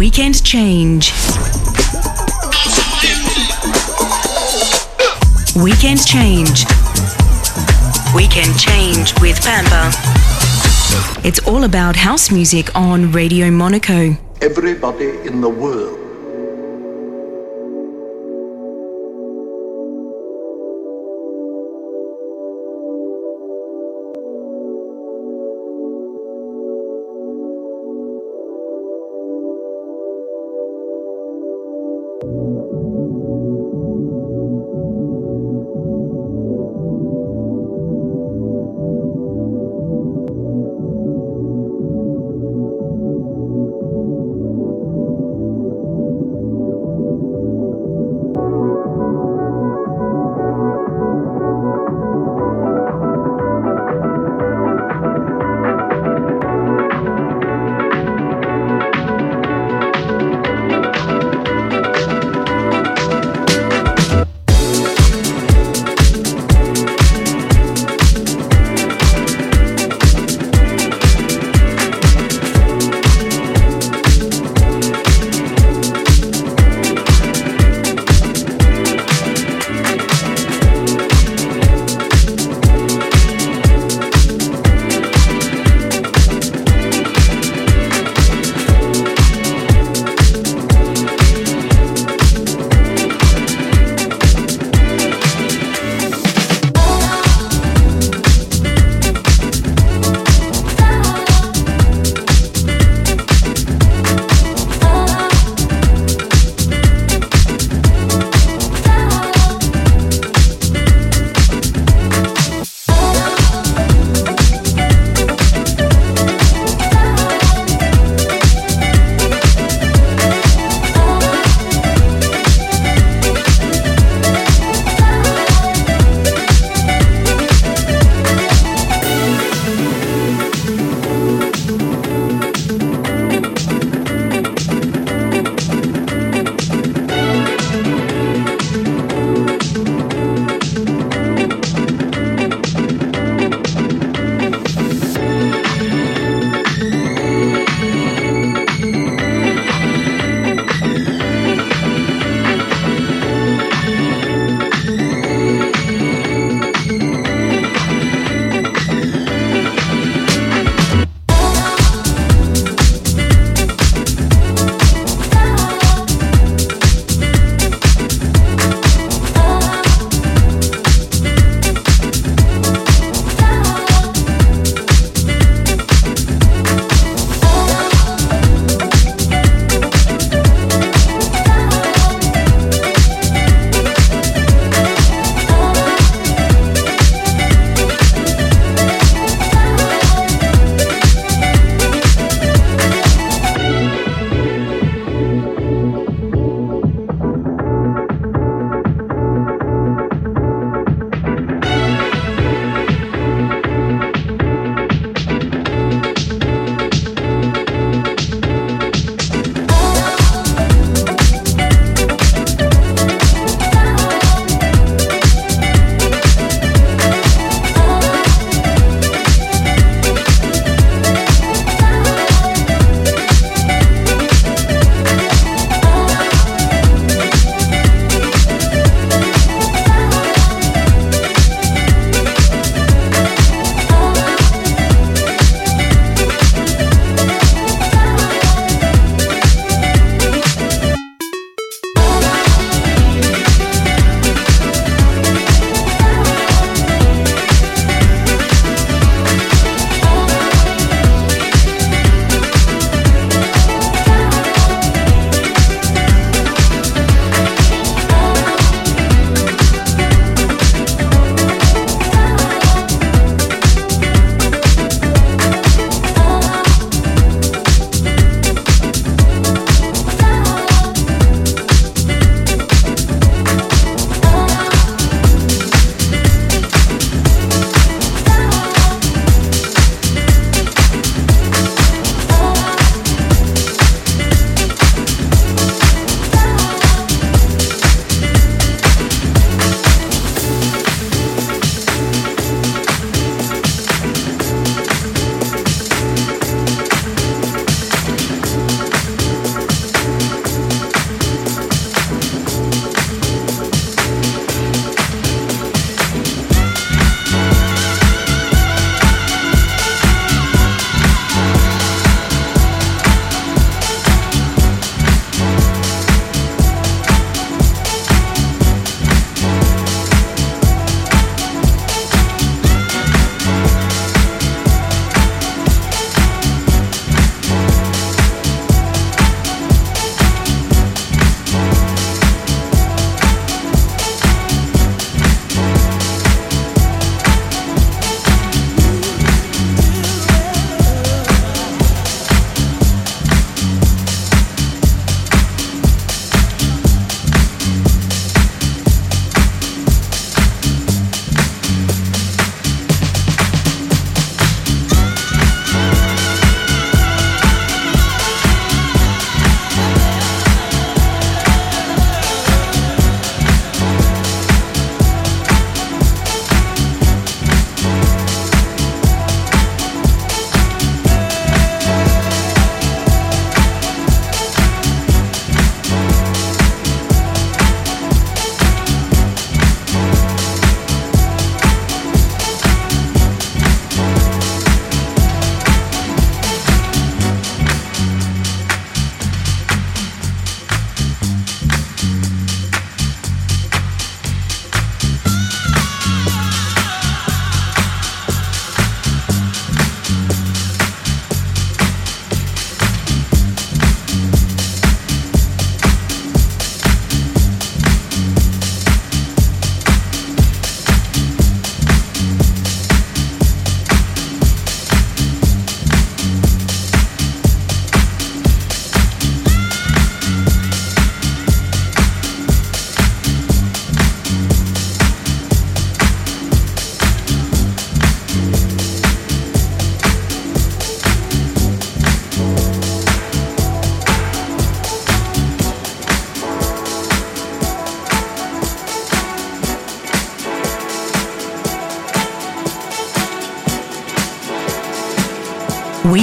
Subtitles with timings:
[0.00, 1.12] Weekend Change.
[5.62, 6.64] Weekend Change.
[8.14, 9.92] Weekend Change with Pampa.
[11.22, 14.16] It's all about house music on Radio Monaco.
[14.40, 15.99] Everybody in the world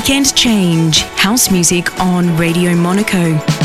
[0.07, 3.56] Weekend Change, house music on Radio Monaco.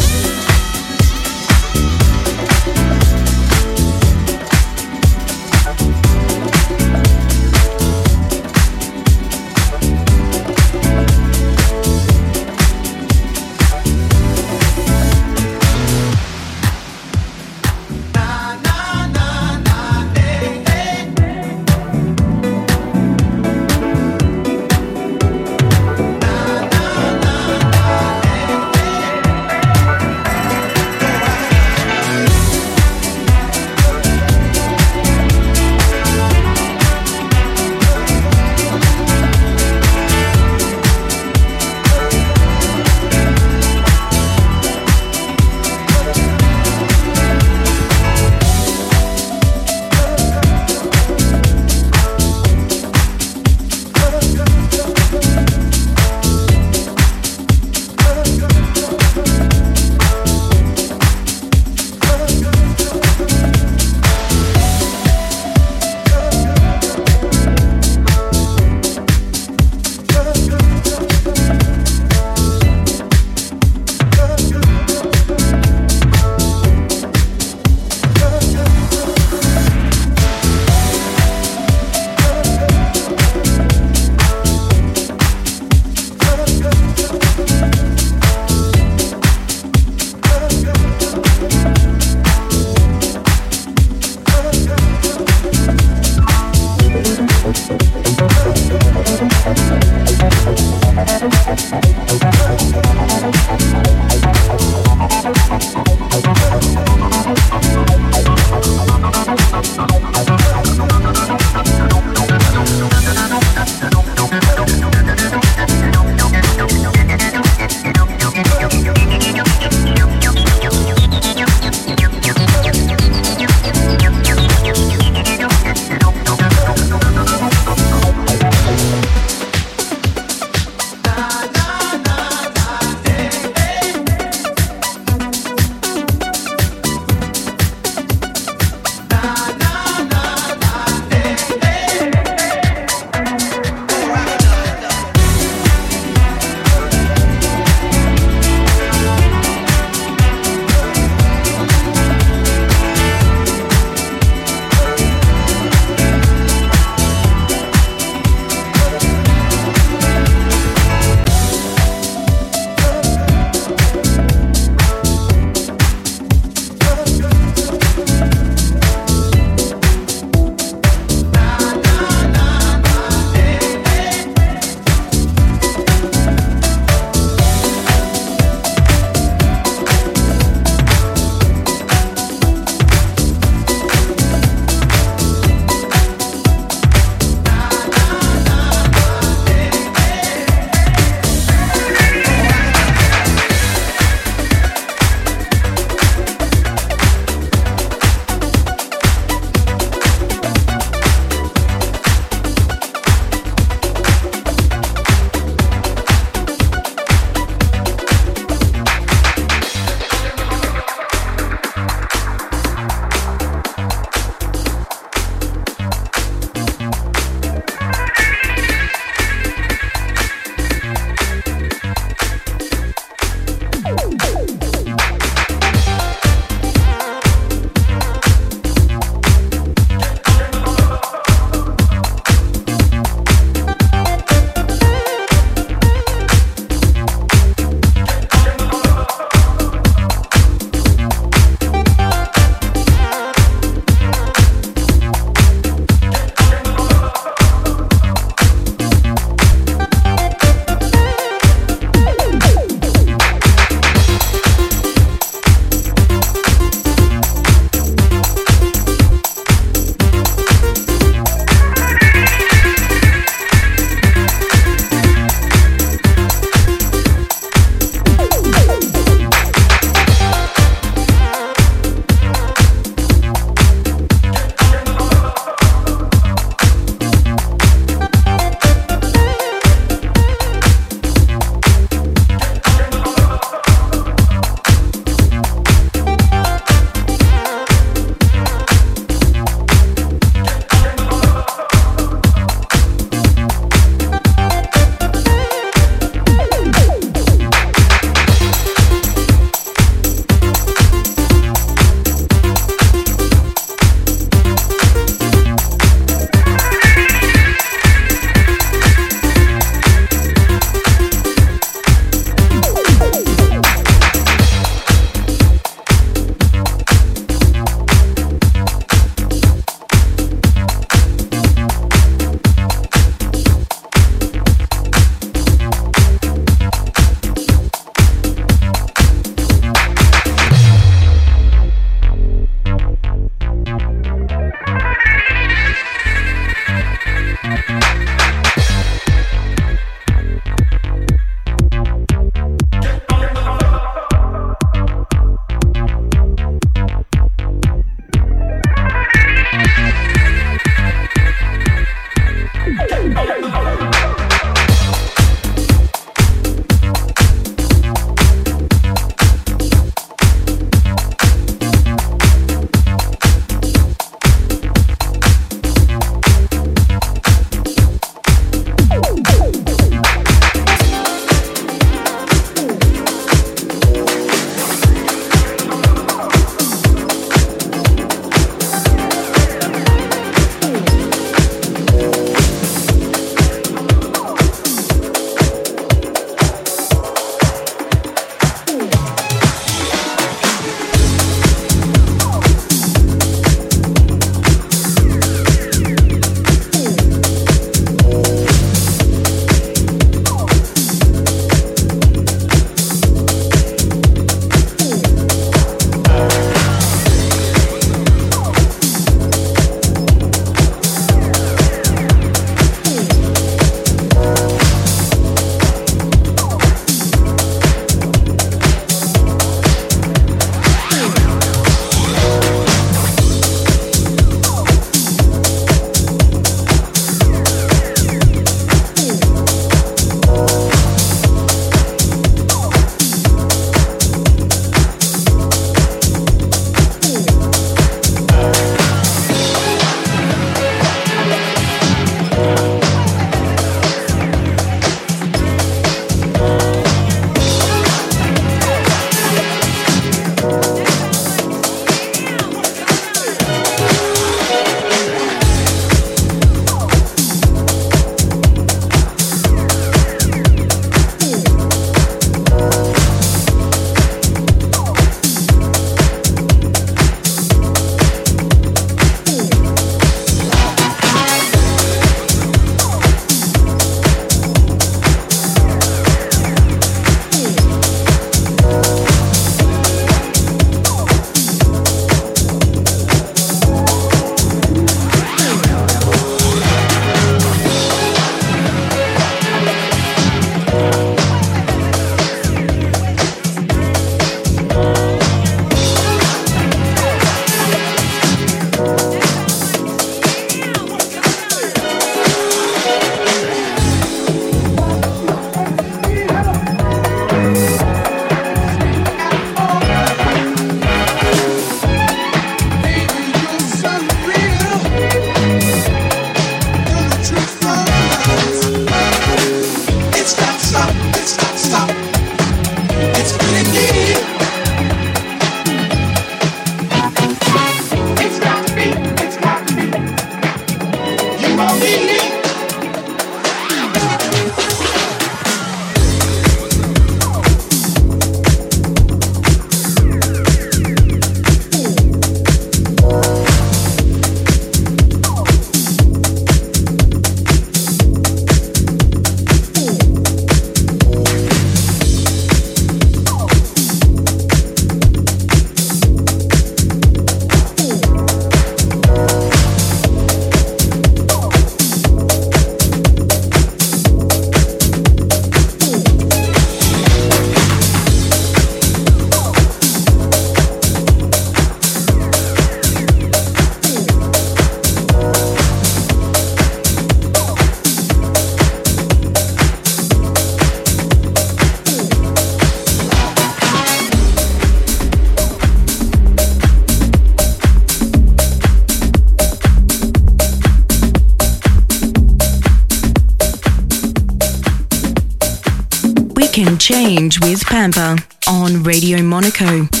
[597.51, 598.15] With Pampa
[598.47, 600.00] on Radio Monaco.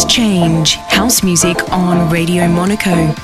[0.00, 2.90] Weekend Change, house music on Radio Monaco.
[2.90, 3.16] And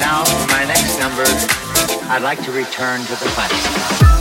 [0.00, 1.24] now for my next number,
[2.10, 4.13] I'd like to return to the classics.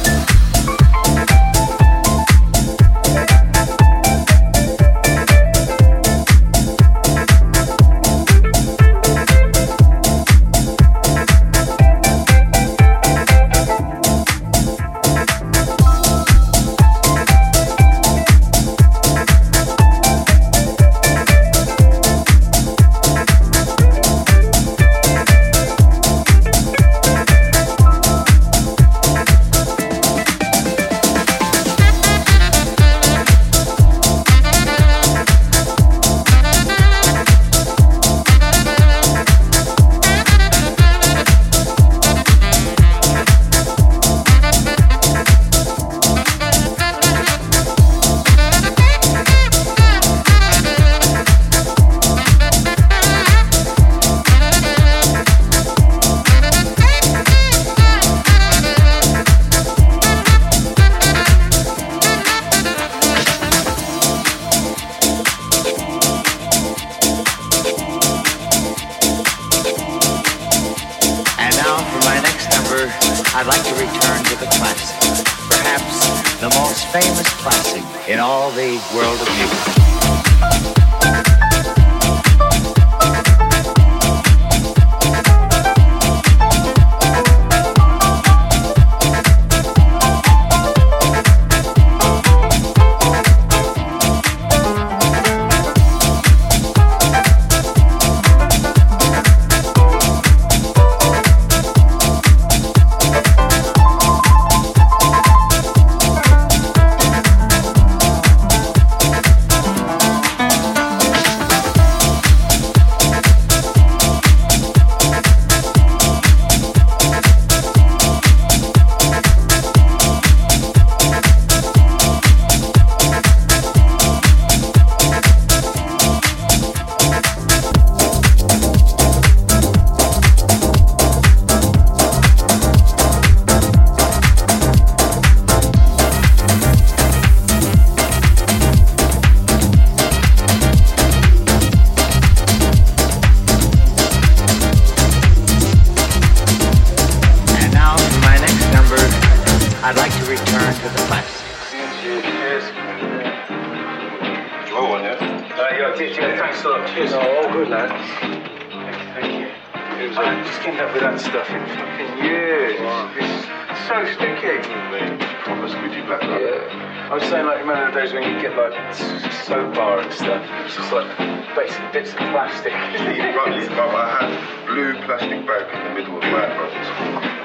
[168.55, 170.43] The days when you get, like, s- soap bar and stuff?
[170.65, 171.07] It's just, like,
[171.55, 172.73] basic bits of plastic.
[172.73, 176.87] Right, leave, bro, I had blue plastic bag in the middle of my brothers.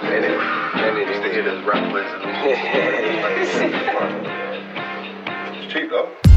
[0.03, 2.23] And it, and it, Used to hear those rappers and
[5.57, 6.28] It's cheap though.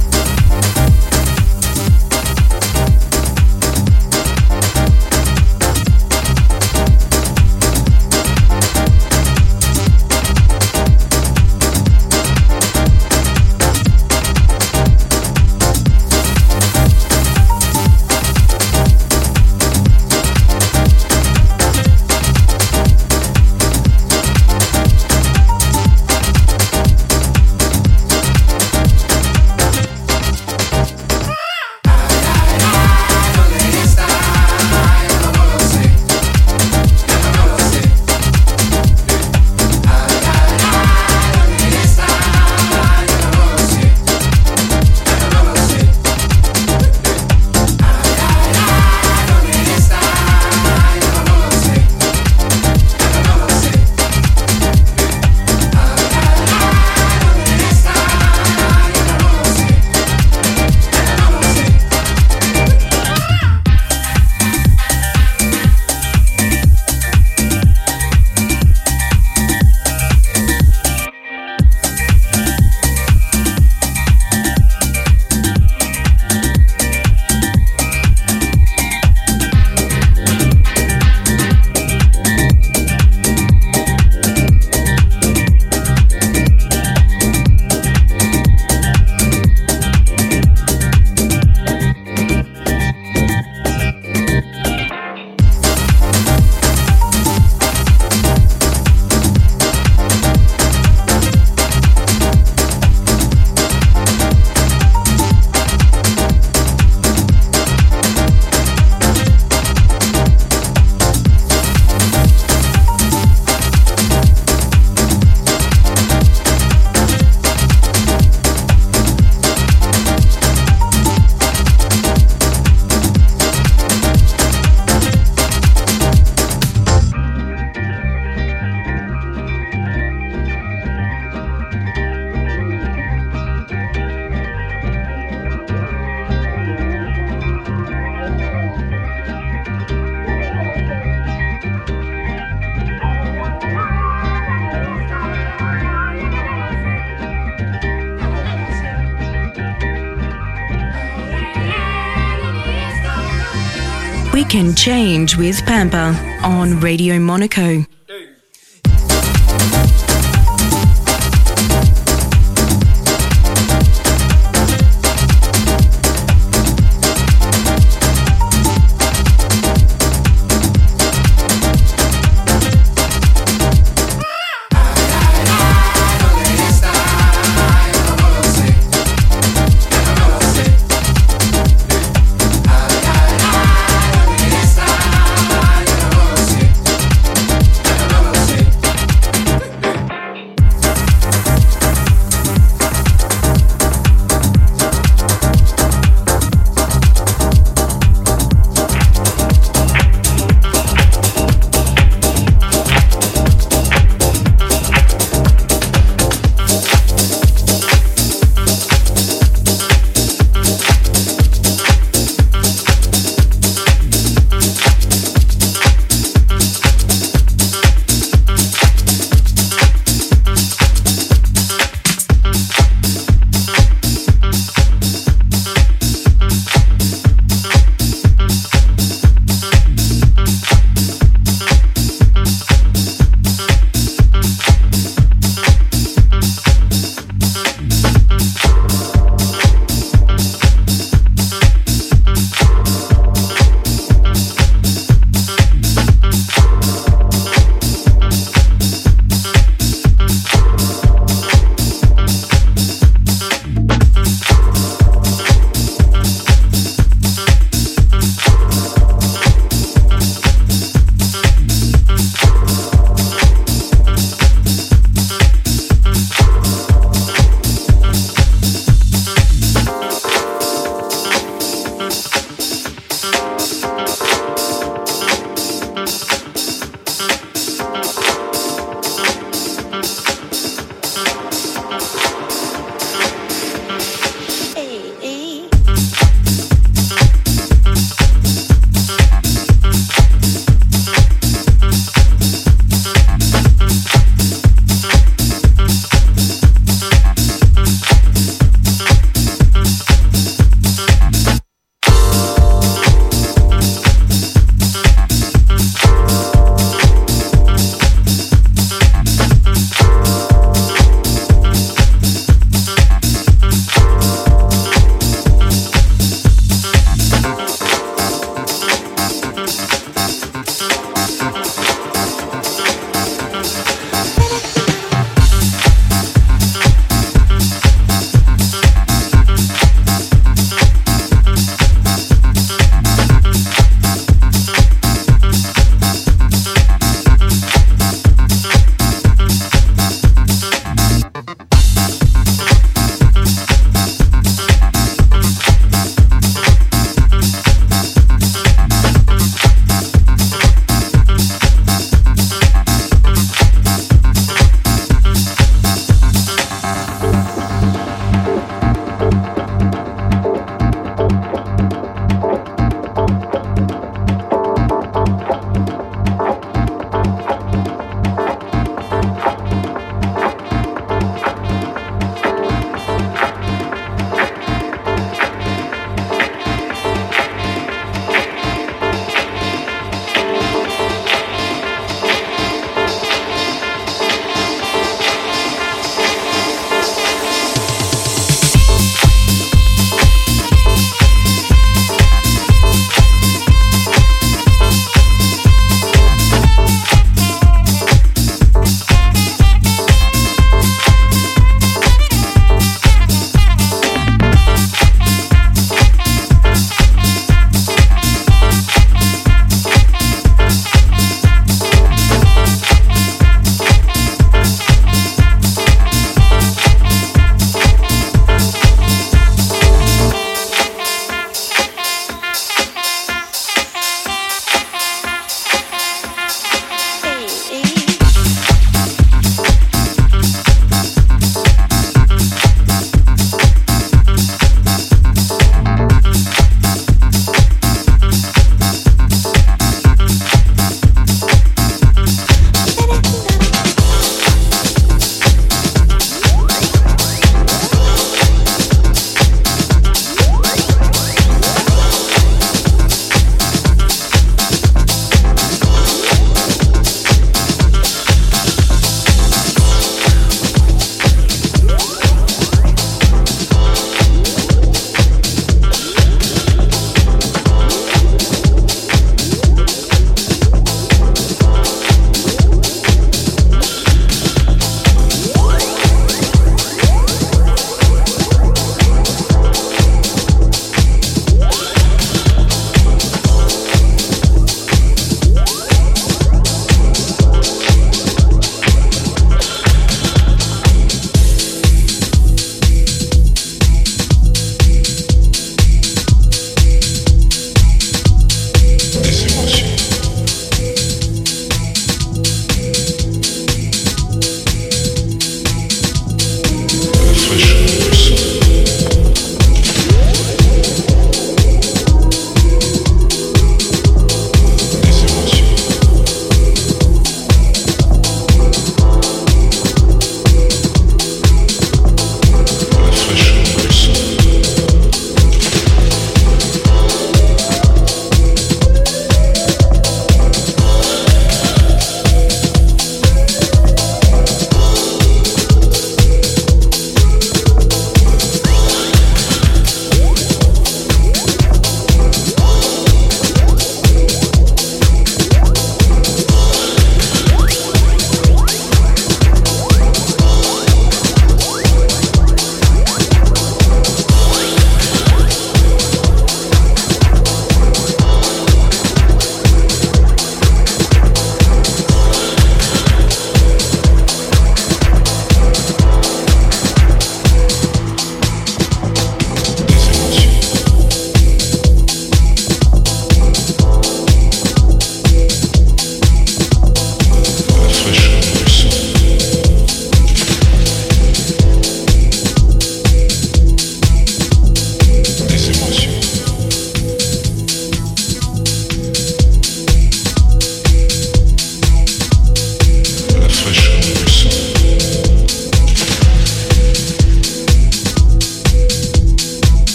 [154.81, 157.85] Change with Pampa on Radio Monaco.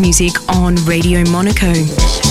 [0.00, 2.29] Music on Radio Monaco.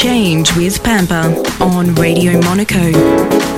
[0.00, 3.49] Change with Pampa on Radio Monaco.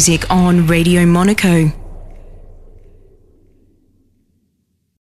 [0.00, 1.79] Music on Radio Monaco.